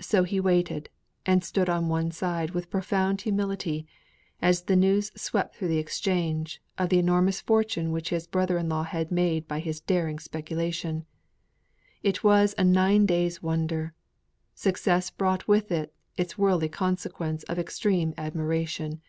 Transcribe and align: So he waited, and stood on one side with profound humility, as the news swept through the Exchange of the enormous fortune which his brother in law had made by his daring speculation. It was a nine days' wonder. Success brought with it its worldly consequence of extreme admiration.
So 0.00 0.22
he 0.24 0.40
waited, 0.40 0.88
and 1.26 1.44
stood 1.44 1.68
on 1.68 1.90
one 1.90 2.10
side 2.10 2.52
with 2.52 2.70
profound 2.70 3.20
humility, 3.20 3.86
as 4.40 4.62
the 4.62 4.76
news 4.76 5.12
swept 5.14 5.54
through 5.56 5.68
the 5.68 5.76
Exchange 5.76 6.62
of 6.78 6.88
the 6.88 6.98
enormous 6.98 7.42
fortune 7.42 7.92
which 7.92 8.08
his 8.08 8.26
brother 8.26 8.56
in 8.56 8.70
law 8.70 8.84
had 8.84 9.12
made 9.12 9.46
by 9.46 9.60
his 9.60 9.82
daring 9.82 10.18
speculation. 10.20 11.04
It 12.02 12.24
was 12.24 12.54
a 12.56 12.64
nine 12.64 13.04
days' 13.04 13.42
wonder. 13.42 13.92
Success 14.54 15.10
brought 15.10 15.46
with 15.46 15.70
it 15.70 15.92
its 16.16 16.38
worldly 16.38 16.70
consequence 16.70 17.42
of 17.42 17.58
extreme 17.58 18.14
admiration. 18.16 19.02